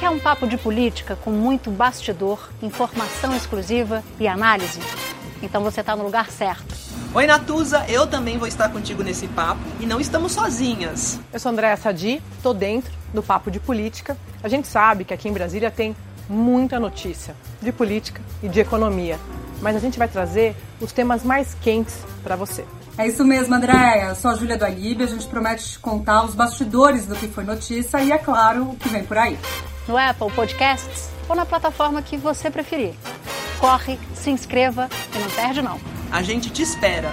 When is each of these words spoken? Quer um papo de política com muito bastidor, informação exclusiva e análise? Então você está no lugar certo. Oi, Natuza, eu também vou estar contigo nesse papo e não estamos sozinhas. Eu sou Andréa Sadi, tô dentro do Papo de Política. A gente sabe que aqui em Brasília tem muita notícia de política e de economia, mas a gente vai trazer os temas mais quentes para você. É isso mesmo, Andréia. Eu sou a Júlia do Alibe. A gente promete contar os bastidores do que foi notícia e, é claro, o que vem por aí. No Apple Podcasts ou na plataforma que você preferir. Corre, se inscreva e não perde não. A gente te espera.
Quer 0.00 0.08
um 0.08 0.18
papo 0.18 0.46
de 0.46 0.56
política 0.56 1.14
com 1.14 1.30
muito 1.30 1.70
bastidor, 1.70 2.48
informação 2.62 3.36
exclusiva 3.36 4.02
e 4.18 4.26
análise? 4.26 4.80
Então 5.42 5.62
você 5.62 5.82
está 5.82 5.94
no 5.94 6.02
lugar 6.02 6.30
certo. 6.30 6.74
Oi, 7.12 7.26
Natuza, 7.26 7.84
eu 7.86 8.06
também 8.06 8.38
vou 8.38 8.48
estar 8.48 8.70
contigo 8.70 9.02
nesse 9.02 9.28
papo 9.28 9.60
e 9.78 9.84
não 9.84 10.00
estamos 10.00 10.32
sozinhas. 10.32 11.20
Eu 11.30 11.38
sou 11.38 11.52
Andréa 11.52 11.76
Sadi, 11.76 12.22
tô 12.42 12.54
dentro 12.54 12.90
do 13.12 13.22
Papo 13.22 13.50
de 13.50 13.60
Política. 13.60 14.16
A 14.42 14.48
gente 14.48 14.66
sabe 14.68 15.04
que 15.04 15.12
aqui 15.12 15.28
em 15.28 15.34
Brasília 15.34 15.70
tem 15.70 15.94
muita 16.30 16.80
notícia 16.80 17.36
de 17.60 17.70
política 17.70 18.22
e 18.42 18.48
de 18.48 18.58
economia, 18.58 19.18
mas 19.60 19.76
a 19.76 19.80
gente 19.80 19.98
vai 19.98 20.08
trazer 20.08 20.56
os 20.80 20.92
temas 20.92 21.22
mais 21.22 21.52
quentes 21.60 21.98
para 22.22 22.36
você. 22.36 22.64
É 22.96 23.06
isso 23.06 23.22
mesmo, 23.22 23.54
Andréia. 23.54 24.08
Eu 24.08 24.14
sou 24.14 24.30
a 24.30 24.34
Júlia 24.34 24.56
do 24.56 24.64
Alibe. 24.64 25.04
A 25.04 25.06
gente 25.06 25.26
promete 25.26 25.78
contar 25.78 26.24
os 26.24 26.34
bastidores 26.34 27.04
do 27.04 27.14
que 27.14 27.28
foi 27.28 27.44
notícia 27.44 28.02
e, 28.02 28.10
é 28.10 28.18
claro, 28.18 28.62
o 28.70 28.76
que 28.76 28.88
vem 28.88 29.04
por 29.04 29.18
aí. 29.18 29.38
No 29.90 29.98
Apple 29.98 30.30
Podcasts 30.30 31.10
ou 31.28 31.34
na 31.34 31.44
plataforma 31.44 32.00
que 32.00 32.16
você 32.16 32.48
preferir. 32.48 32.94
Corre, 33.58 33.98
se 34.14 34.30
inscreva 34.30 34.88
e 35.12 35.18
não 35.18 35.28
perde 35.30 35.60
não. 35.62 35.80
A 36.12 36.22
gente 36.22 36.48
te 36.48 36.62
espera. 36.62 37.10